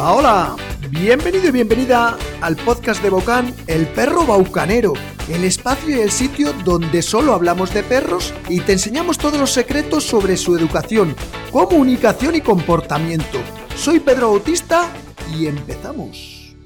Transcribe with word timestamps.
Hola, 0.00 0.14
hola. 0.14 0.56
Bienvenido 0.90 1.48
y 1.48 1.50
bienvenida 1.50 2.16
al 2.40 2.54
podcast 2.54 3.02
de 3.02 3.10
Bocán, 3.10 3.52
El 3.66 3.88
Perro 3.88 4.24
Baucanero, 4.24 4.92
el 5.28 5.42
espacio 5.42 5.96
y 5.96 5.98
el 5.98 6.12
sitio 6.12 6.52
donde 6.64 7.02
solo 7.02 7.32
hablamos 7.32 7.74
de 7.74 7.82
perros 7.82 8.32
y 8.48 8.60
te 8.60 8.74
enseñamos 8.74 9.18
todos 9.18 9.40
los 9.40 9.50
secretos 9.50 10.04
sobre 10.04 10.36
su 10.36 10.56
educación, 10.56 11.16
comunicación 11.50 12.36
y 12.36 12.40
comportamiento. 12.42 13.40
Soy 13.74 13.98
Pedro 13.98 14.30
Bautista 14.30 14.88
y 15.36 15.48
empezamos. 15.48 16.56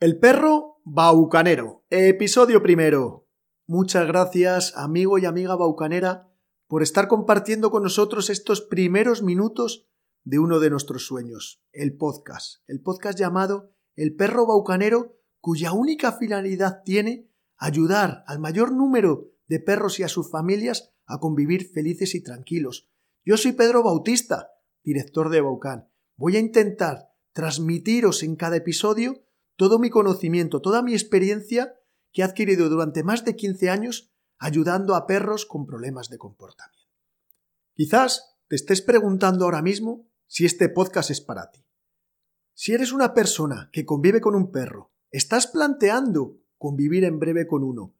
El 0.00 0.18
Perro 0.18 0.80
Baucanero, 0.82 1.84
episodio 1.90 2.62
primero. 2.62 3.28
Muchas 3.66 4.06
gracias, 4.06 4.72
amigo 4.78 5.18
y 5.18 5.26
amiga 5.26 5.56
baucanera, 5.56 6.26
por 6.68 6.82
estar 6.82 7.06
compartiendo 7.06 7.70
con 7.70 7.82
nosotros 7.82 8.30
estos 8.30 8.62
primeros 8.62 9.22
minutos 9.22 9.90
de 10.24 10.38
uno 10.38 10.58
de 10.58 10.70
nuestros 10.70 11.06
sueños, 11.06 11.62
el 11.72 11.96
podcast, 11.96 12.62
el 12.66 12.80
podcast 12.80 13.18
llamado 13.18 13.70
El 13.94 14.16
perro 14.16 14.46
baucanero, 14.46 15.18
cuya 15.40 15.72
única 15.72 16.12
finalidad 16.12 16.82
tiene 16.84 17.30
ayudar 17.56 18.24
al 18.26 18.38
mayor 18.40 18.72
número 18.72 19.30
de 19.46 19.60
perros 19.60 20.00
y 20.00 20.02
a 20.02 20.08
sus 20.08 20.30
familias 20.30 20.94
a 21.06 21.18
convivir 21.18 21.70
felices 21.70 22.14
y 22.14 22.22
tranquilos. 22.22 22.90
Yo 23.24 23.36
soy 23.36 23.52
Pedro 23.52 23.82
Bautista, 23.82 24.48
director 24.82 25.28
de 25.28 25.42
Baucan. 25.42 25.88
Voy 26.16 26.36
a 26.36 26.40
intentar 26.40 27.10
transmitiros 27.32 28.22
en 28.22 28.36
cada 28.36 28.56
episodio 28.56 29.24
todo 29.56 29.78
mi 29.78 29.90
conocimiento, 29.90 30.60
toda 30.62 30.82
mi 30.82 30.94
experiencia 30.94 31.74
que 32.12 32.22
he 32.22 32.24
adquirido 32.24 32.68
durante 32.68 33.02
más 33.02 33.24
de 33.24 33.36
15 33.36 33.70
años 33.70 34.12
ayudando 34.38 34.94
a 34.94 35.06
perros 35.06 35.46
con 35.46 35.66
problemas 35.66 36.08
de 36.08 36.18
comportamiento. 36.18 36.88
Quizás 37.74 38.38
te 38.48 38.56
estés 38.56 38.82
preguntando 38.82 39.44
ahora 39.44 39.62
mismo 39.62 40.08
si 40.34 40.44
este 40.44 40.68
podcast 40.68 41.12
es 41.12 41.20
para 41.20 41.52
ti. 41.52 41.64
Si 42.54 42.72
eres 42.72 42.90
una 42.90 43.14
persona 43.14 43.70
que 43.72 43.86
convive 43.86 44.20
con 44.20 44.34
un 44.34 44.50
perro, 44.50 44.92
estás 45.12 45.46
planteando 45.46 46.40
convivir 46.58 47.04
en 47.04 47.20
breve 47.20 47.46
con 47.46 47.62
uno, 47.62 47.94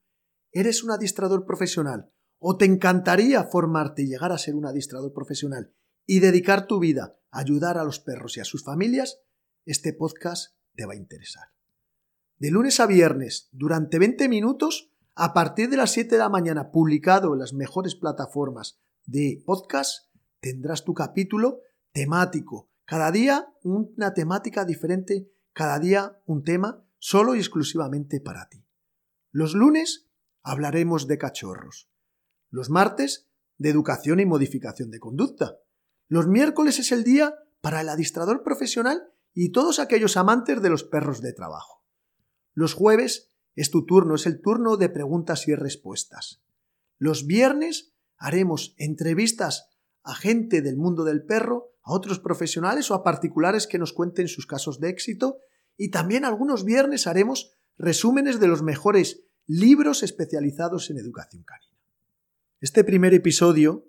eres 0.50 0.82
un 0.82 0.90
adistrador 0.90 1.46
profesional 1.46 2.10
o 2.40 2.56
te 2.56 2.64
encantaría 2.64 3.44
formarte 3.44 4.02
y 4.02 4.08
llegar 4.08 4.32
a 4.32 4.38
ser 4.38 4.56
un 4.56 4.66
adistrador 4.66 5.12
profesional 5.12 5.72
y 6.06 6.18
dedicar 6.18 6.66
tu 6.66 6.80
vida 6.80 7.16
a 7.30 7.38
ayudar 7.38 7.78
a 7.78 7.84
los 7.84 8.00
perros 8.00 8.36
y 8.36 8.40
a 8.40 8.44
sus 8.44 8.64
familias, 8.64 9.20
este 9.64 9.92
podcast 9.92 10.56
te 10.74 10.86
va 10.86 10.94
a 10.94 10.96
interesar. 10.96 11.52
De 12.38 12.50
lunes 12.50 12.80
a 12.80 12.88
viernes, 12.88 13.48
durante 13.52 14.00
20 14.00 14.28
minutos, 14.28 14.90
a 15.14 15.34
partir 15.34 15.70
de 15.70 15.76
las 15.76 15.92
7 15.92 16.16
de 16.16 16.18
la 16.18 16.30
mañana, 16.30 16.72
publicado 16.72 17.32
en 17.34 17.38
las 17.38 17.52
mejores 17.52 17.94
plataformas 17.94 18.80
de 19.06 19.40
podcast, 19.46 20.12
tendrás 20.40 20.82
tu 20.82 20.94
capítulo 20.94 21.60
temático. 21.94 22.70
Cada 22.84 23.10
día 23.10 23.48
una 23.62 24.12
temática 24.12 24.66
diferente, 24.66 25.32
cada 25.54 25.78
día 25.78 26.20
un 26.26 26.42
tema 26.42 26.84
solo 26.98 27.34
y 27.34 27.38
exclusivamente 27.38 28.20
para 28.20 28.48
ti. 28.48 28.66
Los 29.30 29.54
lunes 29.54 30.10
hablaremos 30.42 31.06
de 31.06 31.16
cachorros. 31.16 31.88
Los 32.50 32.68
martes 32.68 33.28
de 33.56 33.70
educación 33.70 34.20
y 34.20 34.26
modificación 34.26 34.90
de 34.90 34.98
conducta. 34.98 35.56
Los 36.08 36.26
miércoles 36.26 36.78
es 36.78 36.92
el 36.92 37.04
día 37.04 37.36
para 37.60 37.80
el 37.80 37.88
adistrador 37.88 38.42
profesional 38.42 39.08
y 39.32 39.52
todos 39.52 39.78
aquellos 39.78 40.16
amantes 40.16 40.60
de 40.60 40.70
los 40.70 40.82
perros 40.82 41.22
de 41.22 41.32
trabajo. 41.32 41.84
Los 42.52 42.74
jueves 42.74 43.32
es 43.54 43.70
tu 43.70 43.86
turno, 43.86 44.16
es 44.16 44.26
el 44.26 44.40
turno 44.40 44.76
de 44.76 44.88
preguntas 44.88 45.46
y 45.46 45.54
respuestas. 45.54 46.42
Los 46.98 47.26
viernes 47.26 47.94
haremos 48.16 48.74
entrevistas 48.78 49.70
a 50.02 50.14
gente 50.14 50.60
del 50.60 50.76
mundo 50.76 51.04
del 51.04 51.24
perro 51.24 51.73
a 51.84 51.92
otros 51.92 52.18
profesionales 52.18 52.90
o 52.90 52.94
a 52.94 53.04
particulares 53.04 53.66
que 53.66 53.78
nos 53.78 53.92
cuenten 53.92 54.26
sus 54.26 54.46
casos 54.46 54.80
de 54.80 54.88
éxito 54.88 55.38
y 55.76 55.90
también 55.90 56.24
algunos 56.24 56.64
viernes 56.64 57.06
haremos 57.06 57.52
resúmenes 57.76 58.40
de 58.40 58.48
los 58.48 58.62
mejores 58.62 59.24
libros 59.46 60.02
especializados 60.02 60.90
en 60.90 60.98
educación 60.98 61.44
canina. 61.44 61.78
Este 62.60 62.84
primer 62.84 63.12
episodio 63.12 63.86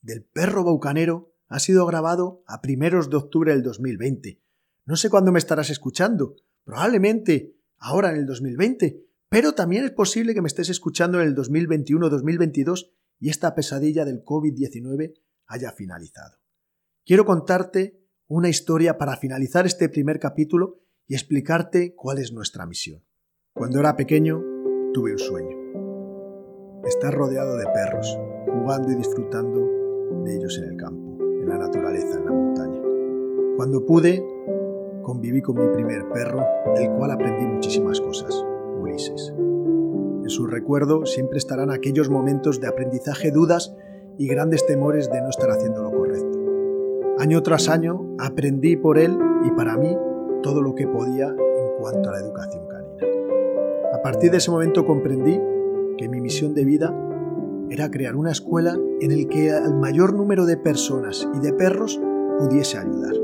del 0.00 0.24
perro 0.24 0.64
baucanero 0.64 1.34
ha 1.48 1.58
sido 1.60 1.84
grabado 1.86 2.42
a 2.46 2.62
primeros 2.62 3.10
de 3.10 3.16
octubre 3.16 3.52
del 3.52 3.62
2020. 3.62 4.40
No 4.86 4.96
sé 4.96 5.10
cuándo 5.10 5.30
me 5.30 5.38
estarás 5.38 5.68
escuchando, 5.68 6.36
probablemente 6.64 7.58
ahora 7.76 8.10
en 8.10 8.16
el 8.16 8.26
2020, 8.26 9.04
pero 9.28 9.52
también 9.52 9.84
es 9.84 9.90
posible 9.90 10.32
que 10.32 10.40
me 10.40 10.48
estés 10.48 10.70
escuchando 10.70 11.20
en 11.20 11.28
el 11.28 11.36
2021-2022 11.36 12.90
y 13.20 13.28
esta 13.28 13.54
pesadilla 13.54 14.06
del 14.06 14.24
COVID-19 14.24 15.14
haya 15.46 15.72
finalizado 15.72 16.43
quiero 17.04 17.24
contarte 17.24 18.00
una 18.26 18.48
historia 18.48 18.96
para 18.96 19.16
finalizar 19.16 19.66
este 19.66 19.88
primer 19.88 20.18
capítulo 20.18 20.80
y 21.06 21.14
explicarte 21.14 21.94
cuál 21.94 22.18
es 22.18 22.32
nuestra 22.32 22.66
misión. 22.66 23.04
Cuando 23.52 23.78
era 23.78 23.94
pequeño, 23.94 24.42
tuve 24.94 25.12
un 25.12 25.18
sueño. 25.18 25.56
Estar 26.84 27.14
rodeado 27.14 27.56
de 27.56 27.66
perros, 27.66 28.18
jugando 28.46 28.90
y 28.90 28.94
disfrutando 28.96 29.60
de 30.24 30.36
ellos 30.36 30.58
en 30.58 30.72
el 30.72 30.76
campo, 30.76 31.18
en 31.22 31.48
la 31.48 31.58
naturaleza, 31.58 32.18
en 32.18 32.24
la 32.24 32.32
montaña. 32.32 32.80
Cuando 33.56 33.84
pude, 33.84 34.24
conviví 35.02 35.42
con 35.42 35.56
mi 35.56 35.72
primer 35.74 36.08
perro, 36.08 36.42
del 36.74 36.90
cual 36.92 37.10
aprendí 37.10 37.44
muchísimas 37.46 38.00
cosas, 38.00 38.34
Ulises. 38.80 39.32
En 39.36 40.30
su 40.30 40.46
recuerdo 40.46 41.04
siempre 41.04 41.36
estarán 41.36 41.70
aquellos 41.70 42.08
momentos 42.08 42.60
de 42.60 42.68
aprendizaje, 42.68 43.30
dudas 43.30 43.74
y 44.18 44.26
grandes 44.26 44.66
temores 44.66 45.10
de 45.10 45.20
no 45.20 45.28
estar 45.28 45.50
haciendo. 45.50 45.83
Año 47.24 47.42
tras 47.42 47.70
año 47.70 48.06
aprendí 48.18 48.76
por 48.76 48.98
él 48.98 49.16
y 49.46 49.50
para 49.52 49.78
mí 49.78 49.96
todo 50.42 50.60
lo 50.60 50.74
que 50.74 50.86
podía 50.86 51.28
en 51.28 51.80
cuanto 51.80 52.10
a 52.10 52.12
la 52.12 52.18
educación 52.18 52.66
canina. 52.68 53.02
A 53.94 54.02
partir 54.02 54.30
de 54.30 54.36
ese 54.36 54.50
momento 54.50 54.84
comprendí 54.84 55.40
que 55.96 56.06
mi 56.10 56.20
misión 56.20 56.52
de 56.52 56.66
vida 56.66 56.94
era 57.70 57.90
crear 57.90 58.14
una 58.14 58.30
escuela 58.30 58.78
en 59.00 59.16
la 59.16 59.26
que 59.26 59.48
el 59.48 59.72
mayor 59.72 60.12
número 60.12 60.44
de 60.44 60.58
personas 60.58 61.26
y 61.34 61.38
de 61.38 61.54
perros 61.54 61.98
pudiese 62.40 62.76
ayudar. 62.76 63.14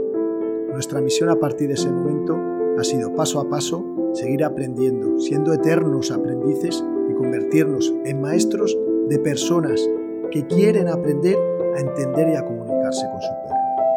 Nuestra 0.72 1.02
misión 1.02 1.28
a 1.28 1.38
partir 1.38 1.68
de 1.68 1.74
ese 1.74 1.90
momento 1.90 2.38
ha 2.78 2.84
sido 2.84 3.14
paso 3.14 3.38
a 3.38 3.50
paso 3.50 3.84
seguir 4.14 4.44
aprendiendo, 4.44 5.20
siendo 5.20 5.52
eternos 5.52 6.10
aprendices 6.10 6.82
y 7.10 7.12
convertirnos 7.12 7.94
en 8.06 8.22
maestros 8.22 8.74
de 9.10 9.18
personas 9.18 9.86
que 10.30 10.46
quieren 10.46 10.88
aprender 10.88 11.36
a 11.76 11.80
entender 11.80 12.30
y 12.30 12.36
a 12.36 12.46
comunicarse 12.46 13.04
con 13.12 13.20
su 13.20 13.39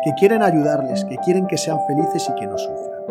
que 0.03 0.13
quieren 0.13 0.43
ayudarles, 0.43 1.05
que 1.05 1.17
quieren 1.17 1.47
que 1.47 1.57
sean 1.57 1.79
felices 1.87 2.29
y 2.29 2.35
que 2.39 2.47
no 2.47 2.57
sufran. 2.57 3.03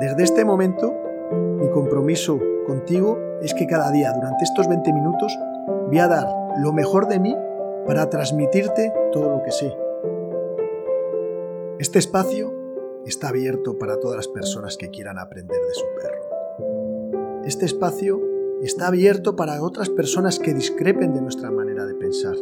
Desde 0.00 0.22
este 0.22 0.44
momento, 0.44 0.94
mi 1.32 1.68
compromiso 1.70 2.38
contigo 2.66 3.18
es 3.42 3.54
que 3.54 3.66
cada 3.66 3.90
día, 3.90 4.12
durante 4.12 4.44
estos 4.44 4.68
20 4.68 4.92
minutos, 4.92 5.36
voy 5.86 5.98
a 5.98 6.08
dar 6.08 6.28
lo 6.58 6.72
mejor 6.72 7.08
de 7.08 7.18
mí 7.18 7.36
para 7.86 8.08
transmitirte 8.10 8.92
todo 9.12 9.30
lo 9.30 9.42
que 9.42 9.50
sé. 9.50 9.76
Este 11.78 11.98
espacio 11.98 12.52
está 13.06 13.28
abierto 13.28 13.78
para 13.78 13.98
todas 13.98 14.16
las 14.16 14.28
personas 14.28 14.76
que 14.76 14.90
quieran 14.90 15.18
aprender 15.18 15.58
de 15.60 15.74
su 15.74 15.84
perro. 16.00 17.44
Este 17.44 17.66
espacio 17.66 18.20
está 18.62 18.88
abierto 18.88 19.36
para 19.36 19.62
otras 19.62 19.88
personas 19.88 20.38
que 20.38 20.54
discrepen 20.54 21.14
de 21.14 21.22
nuestra 21.22 21.50
manera 21.50 21.86
de 21.86 21.94
pensar. 21.94 22.34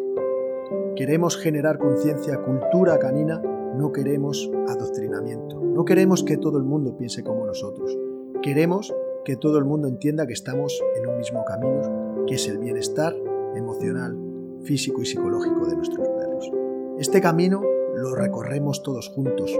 Queremos 0.97 1.37
generar 1.37 1.79
conciencia, 1.79 2.43
cultura 2.43 2.99
canina 2.99 3.43
no 3.77 3.93
queremos 3.93 4.51
adoctrinamiento, 4.67 5.61
no 5.61 5.85
queremos 5.85 6.25
que 6.25 6.39
todo 6.39 6.57
el 6.57 6.65
mundo 6.65 6.97
piense 6.97 7.23
como 7.23 7.45
nosotros, 7.45 7.95
queremos 8.43 8.95
que 9.27 9.37
todo 9.37 9.59
el 9.59 9.67
mundo 9.67 9.89
entienda 9.89 10.27
que 10.27 10.33
estamos 10.33 10.83
en 10.97 11.07
un 11.07 11.19
mismo 11.19 11.45
camino, 11.45 12.25
que 12.27 12.37
es 12.37 12.49
el 12.49 12.57
bienestar 12.57 13.15
emocional, 13.55 14.17
físico 14.63 15.03
y 15.03 15.05
psicológico 15.05 15.67
de 15.67 15.77
nuestros 15.77 16.09
perros. 16.09 16.51
Este 16.99 17.21
camino 17.21 17.61
lo 17.95 18.15
recorremos 18.15 18.83
todos 18.83 19.11
juntos 19.11 19.53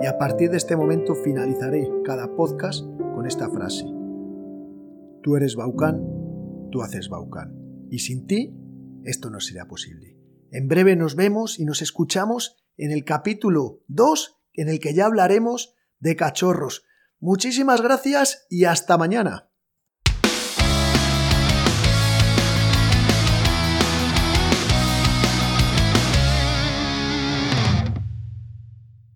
y 0.00 0.06
a 0.06 0.16
partir 0.16 0.50
de 0.50 0.56
este 0.56 0.74
momento 0.74 1.14
finalizaré 1.14 1.86
cada 2.02 2.34
podcast 2.34 2.86
con 3.14 3.26
esta 3.26 3.50
frase. 3.50 3.84
Tú 5.22 5.36
eres 5.36 5.54
Baucán, 5.54 6.02
tú 6.70 6.80
haces 6.80 7.10
Baucán. 7.10 7.54
Y 7.90 7.98
sin 7.98 8.26
ti, 8.26 8.54
esto 9.04 9.28
no 9.28 9.40
sería 9.40 9.66
posible. 9.66 10.17
En 10.50 10.66
breve 10.66 10.96
nos 10.96 11.14
vemos 11.14 11.58
y 11.58 11.64
nos 11.64 11.82
escuchamos 11.82 12.56
en 12.78 12.90
el 12.90 13.04
capítulo 13.04 13.80
2, 13.88 14.36
en 14.54 14.68
el 14.68 14.80
que 14.80 14.94
ya 14.94 15.04
hablaremos 15.04 15.74
de 15.98 16.16
cachorros. 16.16 16.84
Muchísimas 17.20 17.82
gracias 17.82 18.46
y 18.48 18.64
hasta 18.64 18.96
mañana. 18.96 19.50